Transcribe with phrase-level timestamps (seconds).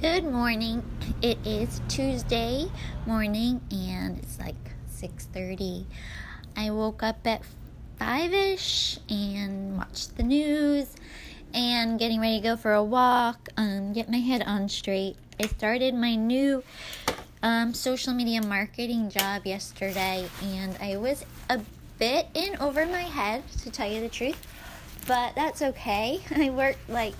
[0.00, 0.84] Good morning.
[1.22, 2.70] It is Tuesday
[3.04, 4.54] morning and it's like
[4.94, 5.86] 6:30.
[6.56, 7.42] I woke up at
[8.00, 10.94] 5ish and watched the news
[11.52, 15.16] and getting ready to go for a walk, um, get my head on straight.
[15.42, 16.62] I started my new
[17.42, 21.58] um, social media marketing job yesterday and I was a
[21.98, 24.46] bit in over my head to tell you the truth,
[25.08, 26.20] but that's okay.
[26.36, 27.14] I worked like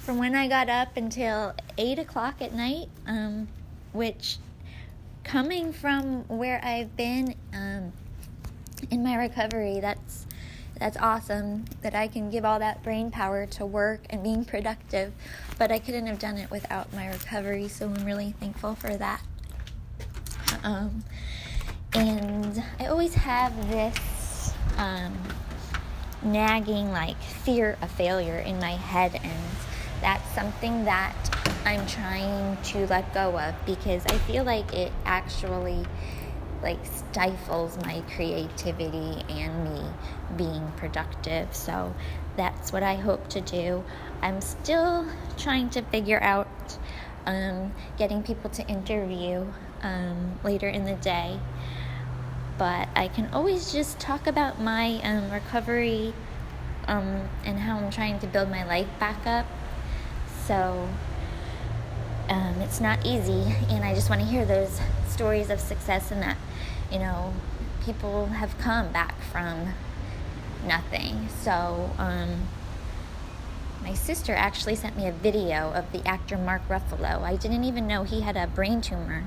[0.00, 3.48] from when I got up until 8 o'clock at night, um,
[3.94, 4.36] which
[5.24, 7.92] coming from where I've been um,
[8.90, 10.26] in my recovery, that's
[10.78, 15.12] that's awesome that I can give all that brain power to work and being productive,
[15.58, 19.22] but I couldn't have done it without my recovery, so I'm really thankful for that.
[20.62, 21.04] Um,
[21.94, 25.18] and I always have this um,
[26.22, 29.44] nagging like fear of failure in my head and
[30.00, 35.84] that's something that I'm trying to let go of because I feel like it actually
[36.62, 39.82] like stifles my creativity and me
[40.36, 41.54] being productive.
[41.54, 41.94] So
[42.36, 43.84] that's what I hope to do.
[44.22, 45.06] I'm still
[45.38, 46.48] trying to figure out
[47.26, 49.46] um, getting people to interview
[49.82, 51.38] um, later in the day.
[52.58, 56.12] But I can always just talk about my um, recovery
[56.86, 59.46] um, and how I'm trying to build my life back up
[60.50, 60.88] so
[62.30, 66.22] um, it's not easy, and I just want to hear those stories of success and
[66.22, 66.36] that,
[66.90, 67.34] you know,
[67.84, 69.74] people have come back from
[70.64, 71.28] nothing.
[71.42, 72.48] So, um,
[73.82, 77.22] my sister actually sent me a video of the actor Mark Ruffalo.
[77.22, 79.24] I didn't even know he had a brain tumor,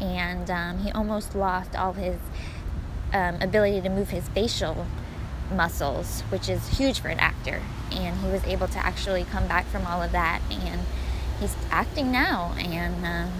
[0.00, 2.18] and um, he almost lost all his
[3.12, 4.86] um, ability to move his facial
[5.50, 9.66] muscles, which is huge for an actor and he was able to actually come back
[9.66, 10.80] from all of that and
[11.42, 13.32] he's acting now and um,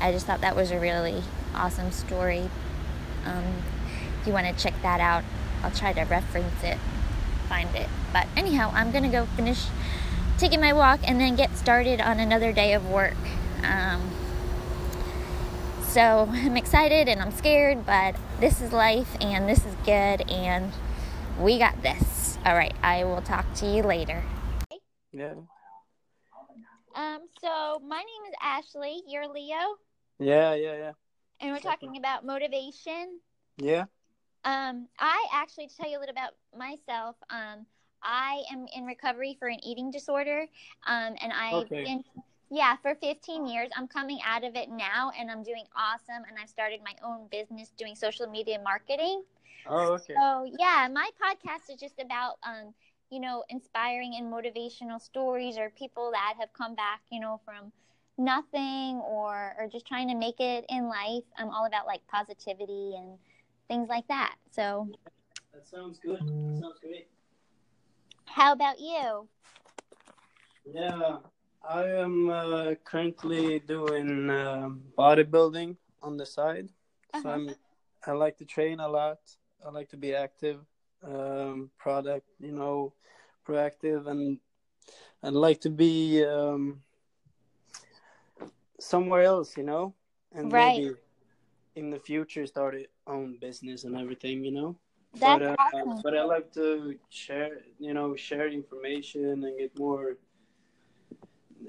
[0.00, 1.22] i just thought that was a really
[1.54, 2.48] awesome story
[3.24, 3.44] um,
[4.20, 5.24] if you want to check that out
[5.62, 6.78] i'll try to reference it
[7.48, 9.66] find it but anyhow i'm gonna go finish
[10.38, 13.16] taking my walk and then get started on another day of work
[13.64, 14.10] um,
[15.82, 20.72] so i'm excited and i'm scared but this is life and this is good and
[21.38, 22.38] we got this.
[22.44, 24.22] All right, I will talk to you later.
[25.12, 25.34] Yeah.
[26.96, 27.20] Um.
[27.40, 29.02] So my name is Ashley.
[29.06, 29.76] You're Leo.
[30.18, 30.92] Yeah, yeah, yeah.
[31.40, 33.20] And we're talking about motivation.
[33.58, 33.84] Yeah.
[34.44, 34.88] Um.
[34.98, 37.16] I actually to tell you a little about myself.
[37.30, 37.66] Um.
[38.02, 40.46] I am in recovery for an eating disorder.
[40.86, 41.14] Um.
[41.20, 41.84] And I've Okay.
[41.84, 42.04] been.
[42.48, 43.70] Yeah, for 15 years.
[43.76, 46.22] I'm coming out of it now and I'm doing awesome.
[46.28, 49.24] And I've started my own business doing social media marketing.
[49.68, 50.14] Oh, okay.
[50.14, 52.72] So yeah, my podcast is just about um,
[53.10, 57.72] you know, inspiring and motivational stories or people that have come back, you know, from
[58.18, 61.24] nothing or or just trying to make it in life.
[61.38, 63.18] I'm all about like positivity and
[63.68, 64.36] things like that.
[64.50, 64.88] So
[65.52, 66.20] That sounds good.
[66.20, 67.08] That sounds great.
[68.26, 69.28] how about you?
[70.64, 71.18] Yeah,
[71.68, 76.68] I am uh, currently doing uh, bodybuilding on the side.
[77.14, 77.30] So Uh-huh.
[77.30, 77.54] I'm,
[78.06, 79.18] I like to train a lot.
[79.64, 80.60] I like to be active,
[81.02, 82.92] um, product, you know,
[83.46, 84.38] proactive, and
[85.22, 86.82] I'd like to be um,
[88.80, 89.94] somewhere else, you know,
[90.32, 90.76] and Right.
[90.76, 90.94] maybe
[91.74, 94.76] in the future start a own business and everything, you know.
[95.14, 96.00] That's but, uh, awesome.
[96.02, 100.16] but I like to share, you know, share information and get more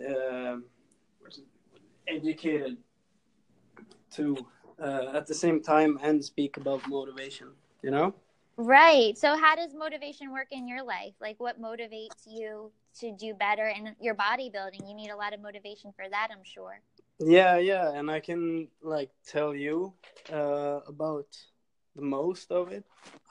[0.09, 0.65] um
[2.07, 2.77] educated
[4.11, 4.35] too
[4.81, 7.47] uh, at the same time and speak about motivation.
[7.81, 8.15] You know?
[8.57, 9.15] Right.
[9.17, 11.13] So how does motivation work in your life?
[11.21, 14.87] Like what motivates you to do better in your bodybuilding?
[14.87, 16.81] You need a lot of motivation for that, I'm sure.
[17.19, 19.93] Yeah, yeah, and I can like tell you
[20.31, 21.27] uh, about
[21.95, 22.83] the most of it,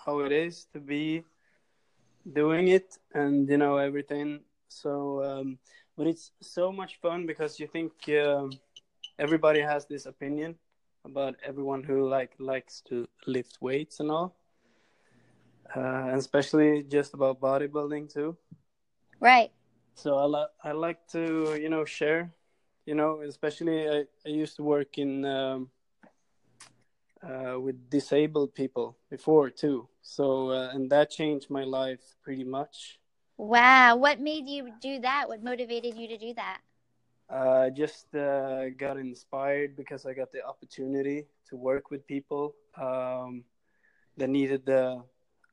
[0.04, 1.24] how it is to be
[2.32, 4.40] doing it, and you know everything.
[4.68, 5.58] So, um,
[5.96, 8.50] but it's so much fun because you think um
[9.18, 10.56] everybody has this opinion
[11.04, 14.34] about everyone who like likes to lift weights and all,
[15.74, 18.36] uh, and especially just about bodybuilding too.
[19.20, 19.50] Right.
[19.94, 22.30] So I li- I like to you know share,
[22.84, 25.70] you know especially I, I used to work in um,
[27.22, 29.88] uh, with disabled people before too.
[30.02, 32.98] So uh, and that changed my life pretty much.
[33.38, 33.96] Wow.
[33.96, 35.28] What made you do that?
[35.28, 36.60] What motivated you to do that?
[37.28, 43.42] I just uh, got inspired because I got the opportunity to work with people um,
[44.16, 45.00] that needed uh,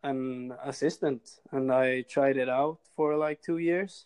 [0.03, 4.05] an assistant, and I tried it out for like two years.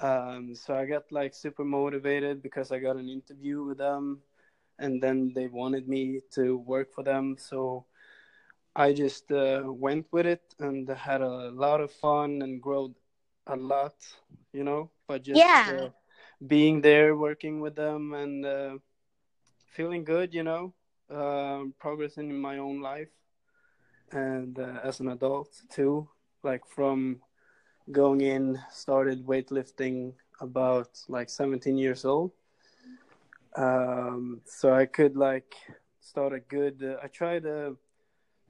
[0.00, 4.20] Um, so I got like super motivated because I got an interview with them,
[4.78, 7.36] and then they wanted me to work for them.
[7.38, 7.86] So
[8.74, 12.94] I just uh, went with it and had a lot of fun and growed
[13.46, 13.94] a lot,
[14.52, 15.68] you know, by just Yeah.
[15.68, 15.90] uh,
[16.46, 18.76] being there, working with them, and uh,
[19.74, 20.74] feeling good, you know,
[21.10, 23.08] um, progressing in my own life
[24.12, 26.08] and uh, as an adult too.
[26.42, 27.20] Like from
[27.92, 32.32] going in, started weightlifting about like 17 years old.
[33.56, 35.54] Um, so I could like
[36.00, 36.82] start a good.
[36.82, 37.76] Uh, I tried to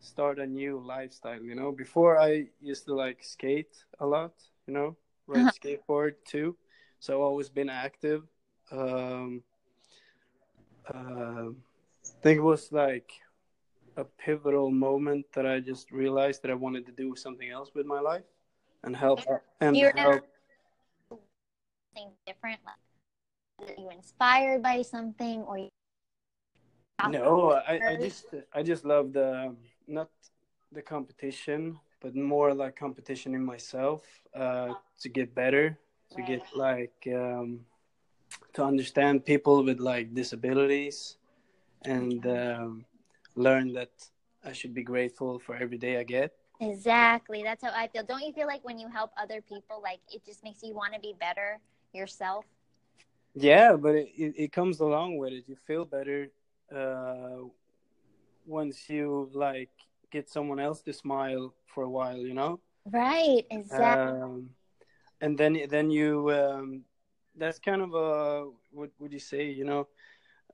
[0.00, 1.42] start a new lifestyle.
[1.42, 4.32] You know, before I used to like skate a lot.
[4.66, 5.50] You know, ride Uh-huh.
[5.50, 6.56] skateboard too.
[7.00, 8.24] So I've always been active.
[8.72, 9.42] Um,
[10.92, 13.12] uh, I think it was like
[13.96, 17.86] a pivotal moment that I just realized that I wanted to do something else with
[17.86, 18.24] my life
[18.84, 19.20] and help
[19.60, 20.22] and You're help.
[21.08, 25.68] Something different, like you inspired by something, or you
[27.08, 29.54] No, I, I just I just love the
[29.86, 30.10] not
[30.72, 34.02] the competition, but more like competition in myself
[34.34, 35.78] uh, to get better,
[36.14, 37.60] to get like um,
[38.52, 41.16] to understand people with like disabilities,
[41.84, 42.84] and um,
[43.36, 43.90] learn that
[44.44, 46.32] I should be grateful for every day I get.
[46.60, 47.42] Exactly.
[47.42, 48.02] That's how I feel.
[48.02, 50.94] Don't you feel like when you help other people, like it just makes you want
[50.94, 51.58] to be better
[51.92, 52.44] yourself?
[53.34, 55.44] Yeah, but it, it, it comes along with it.
[55.46, 56.28] You feel better
[56.74, 57.44] uh,
[58.46, 59.70] once you like
[60.10, 62.60] get someone else to smile for a while, you know.
[62.90, 63.44] Right.
[63.50, 64.20] Exactly.
[64.22, 64.50] Um,
[65.20, 66.84] and then then you um,
[67.36, 69.44] that's kind of a what would you say?
[69.44, 69.88] You know,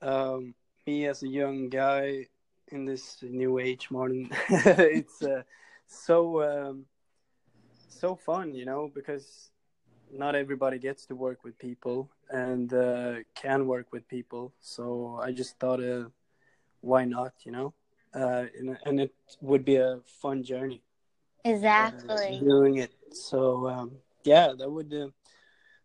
[0.00, 0.54] um,
[0.86, 2.26] me as a young guy
[2.72, 5.42] in this new age modern, it's uh,
[5.86, 6.86] so um,
[7.88, 9.50] so fun, you know, because
[10.12, 14.52] not everybody gets to work with people and uh, can work with people.
[14.60, 16.08] So I just thought, uh,
[16.80, 17.32] why not?
[17.44, 17.74] You know,
[18.14, 20.82] uh, and, and it would be a fun journey
[21.44, 22.40] uh, exactly.
[22.42, 22.92] doing it.
[23.12, 23.92] So um,
[24.24, 25.08] yeah, that would uh,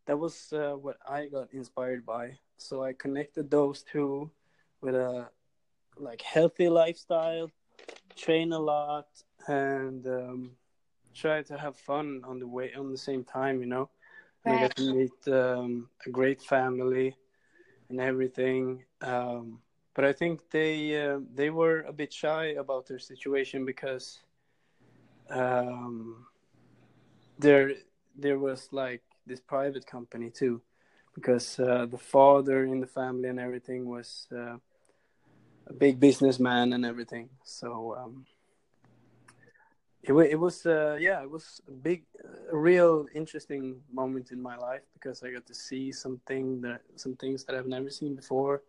[0.06, 2.38] that was uh, what I got inspired by.
[2.58, 4.32] So I connected those two
[4.82, 5.30] with a
[6.00, 7.52] like healthy lifestyle,
[8.16, 9.08] train a lot,
[9.48, 10.52] and um,
[11.14, 13.60] try to have fun on the way on the same time.
[13.62, 13.90] You know,
[14.46, 14.68] and I Right.
[14.68, 17.16] got to meet um, a great family
[17.90, 18.84] and everything.
[19.02, 19.60] Um,
[19.94, 24.20] but I think they uh, they were a bit shy about their situation because
[25.30, 26.26] um,
[27.40, 27.72] there
[28.16, 30.62] there was like this private company too,
[31.16, 34.58] because uh, the father in the family and everything was uh,
[35.70, 37.30] a big businessman and everything.
[37.44, 38.26] So um,
[40.04, 42.04] it it was uh, yeah it was a big
[42.52, 47.16] a real interesting moment in my life because I got to see something that some
[47.16, 48.64] things that I've never seen before,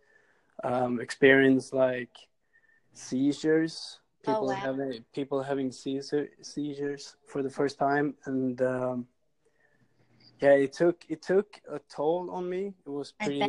[0.64, 2.16] um, experience like
[2.92, 4.54] seizures Oh, people wow.
[4.56, 9.06] having people having seizure, seizures for the first time and um,
[10.42, 13.48] yeah it took it took a toll on me it was pretty.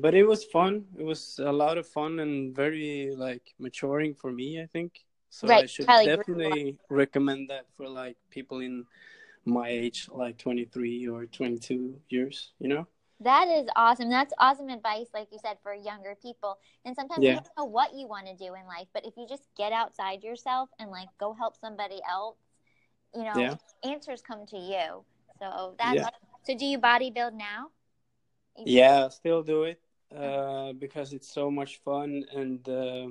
[0.00, 4.32] But it was fun it was a lot of fun and very like maturing for
[4.32, 5.00] me i think
[5.30, 8.84] so i should probably definitely recommend that for like people in
[9.44, 12.86] my age like 23 or 22 years you know
[13.20, 14.10] That is awesome.
[14.10, 16.58] That's awesome advice, like you said, for younger people.
[16.84, 19.26] And sometimes you don't know what you want to do in life, but if you
[19.28, 22.36] just get outside yourself and like go help somebody else,
[23.14, 23.56] you know, Yeah.
[23.84, 25.04] answers come to you.
[25.40, 26.10] So that's Yeah.
[26.46, 26.56] so.
[26.56, 27.70] Do you bodybuild now?
[28.56, 29.80] You- yeah still do it
[30.16, 33.08] uh, because it's so much fun and uh,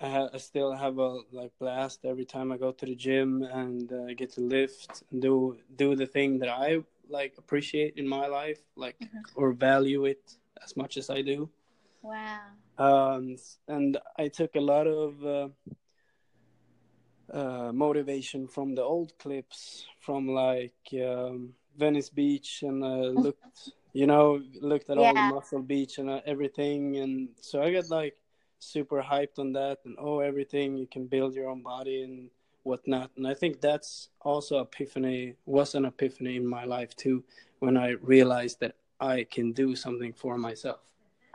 [0.00, 3.42] I, ha- I still have a like blast every time I go to the gym
[3.42, 8.06] and uh, get to lift and do do the thing that I like appreciate in
[8.08, 9.22] my life like Mhm.
[9.36, 11.48] or value it as much as I do
[12.02, 12.40] Wow.
[12.78, 13.36] um,
[13.68, 15.48] and I took a lot of uh,
[17.32, 22.86] uh, motivation from the old clips from like um, Venice Beach and uh,
[23.24, 25.28] looked, you know, looked at all Yeah.
[25.28, 28.16] Muscle Beach and uh, everything, and so I got like
[28.58, 32.30] super hyped on that and oh everything you can build your own body and
[32.62, 33.10] whatnot.
[33.16, 37.22] And i think that's also epiphany was an epiphany in my life too
[37.58, 40.80] when i realized that i can do something for myself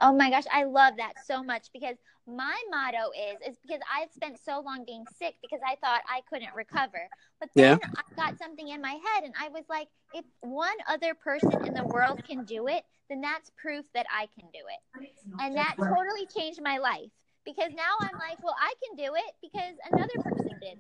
[0.01, 1.95] Oh my gosh, I love that so much because
[2.27, 6.21] my motto is is because I've spent so long being sick because I thought I
[6.29, 7.09] couldn't recover.
[7.39, 11.13] But then I got something in my head and I was like, if one other
[11.15, 15.11] person in the world can do it, then that's proof that I can do it.
[15.41, 17.09] And that totally changed my life
[17.45, 20.77] because now I'm like, well, I can do it because another person did.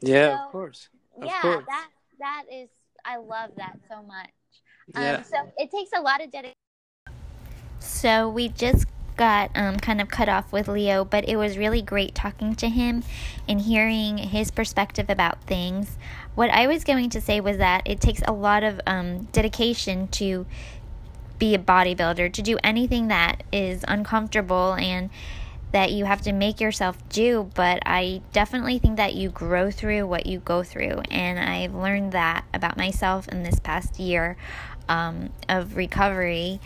[0.00, 0.88] yeah So- of course
[1.20, 1.64] Of yeah, course.
[1.66, 2.68] that that is
[3.04, 4.30] I love that so much.
[4.94, 5.16] Yeah.
[5.18, 6.54] Um, so it takes a lot of dedication.
[7.82, 8.86] So we just
[9.16, 12.68] got um, kind of cut off with Leo, but it was really great talking to
[12.68, 13.04] him
[13.48, 15.96] and hearing his perspective about things.
[16.34, 20.08] What I was going to say was that it takes a lot of um, dedication
[20.08, 20.46] to
[21.38, 25.10] be a bodybuilder, to do anything that is uncomfortable and
[25.72, 30.06] that you have to make yourself do, but I definitely think that you grow through
[30.06, 31.00] what you go through.
[31.10, 34.36] And I've learned that about myself in this past year
[34.88, 36.60] um, of recovery.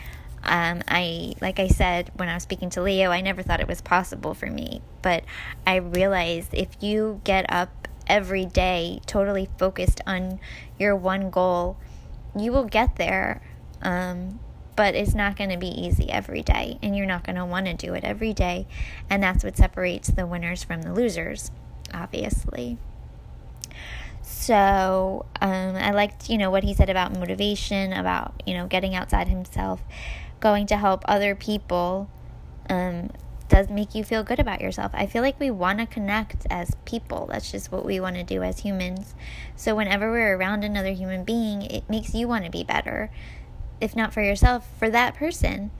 [0.47, 3.69] Um, I, like I said when I was speaking to Leo, I never thought it
[3.69, 4.81] was possible for me.
[5.03, 5.25] But
[5.67, 10.39] I realized if you get up every day totally focused on
[10.79, 11.77] your one goal,
[12.37, 13.43] you will get there.
[13.83, 14.41] Um,
[14.77, 17.67] but it's not going to be easy every day, and you're not going to want
[17.67, 18.67] to do it every day.
[19.09, 21.51] And that's what separates the winners from the losers,
[21.95, 22.79] obviously.
[24.47, 28.95] So um, I liked, you know, what he said about motivation, about you know getting
[28.95, 29.83] outside himself,
[30.41, 32.09] going to help other people.
[32.71, 33.11] Um,
[33.49, 34.91] does make you feel good about yourself.
[34.93, 37.29] I feel like we want to connect as people.
[37.31, 39.15] That's just what we want to do as humans.
[39.55, 43.11] So whenever we're around another human being, it makes you want to be better
[43.81, 45.71] if not for yourself, for that person.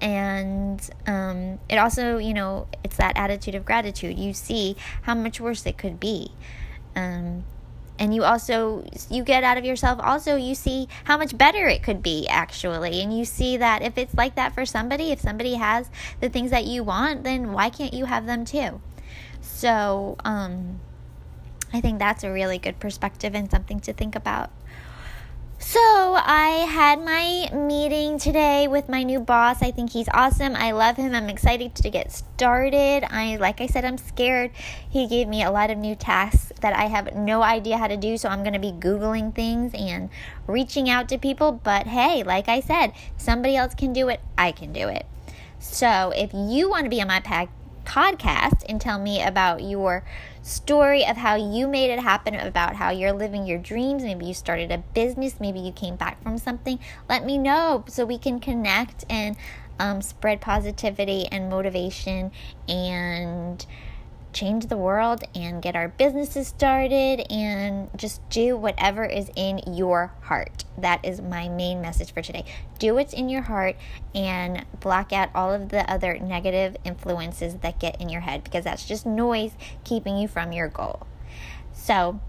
[0.00, 4.18] And um, it also, you know, it's that attitude of gratitude.
[4.18, 6.32] You see how much worse it could be.
[6.94, 7.44] Um,
[7.98, 9.98] and you also you get out of yourself.
[10.02, 13.00] Also you see how much better it could be actually.
[13.00, 16.50] And you see that if it's like that for somebody if somebody has the things
[16.50, 18.80] that you want then why can't you have them too?
[19.40, 20.80] So um,
[21.72, 24.50] i think that's a really good perspective and something to think about
[25.58, 29.62] so, I had my meeting today with my new boss.
[29.62, 30.54] I think he's awesome.
[30.54, 31.14] I love him.
[31.14, 33.04] I'm excited to get started.
[33.10, 34.50] I like I said I'm scared.
[34.88, 37.96] He gave me a lot of new tasks that I have no idea how to
[37.96, 40.10] do, so I'm going to be googling things and
[40.46, 44.52] reaching out to people, but hey, like I said, somebody else can do it, I
[44.52, 45.06] can do it.
[45.58, 47.48] So, if you want to be on my pack
[47.86, 50.04] podcast and tell me about your
[50.46, 54.04] story of how you made it happen, about how you're living your dreams.
[54.04, 56.78] Maybe you started a business, maybe you came back from something.
[57.08, 59.36] Let me know so we can connect and
[59.78, 62.30] um, spread positivity and motivation
[62.68, 63.66] and
[64.36, 70.12] change the world and get our businesses started and just do whatever is in your
[70.20, 70.66] heart.
[70.76, 72.44] That is my main message for today.
[72.78, 73.76] Do what's in your heart
[74.14, 78.64] and block out all of the other negative influences that get in your head because
[78.64, 79.52] that's just noise
[79.84, 81.06] keeping you from your goal.
[81.72, 82.20] So,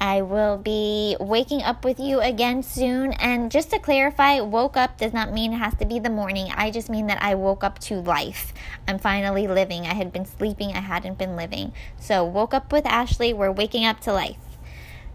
[0.00, 3.12] I will be waking up with you again soon.
[3.14, 6.52] And just to clarify, woke up does not mean it has to be the morning.
[6.54, 8.52] I just mean that I woke up to life.
[8.86, 9.86] I'm finally living.
[9.86, 11.72] I had been sleeping, I hadn't been living.
[11.98, 13.32] So, woke up with Ashley.
[13.32, 14.36] We're waking up to life.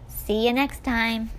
[0.08, 1.30] See you next time.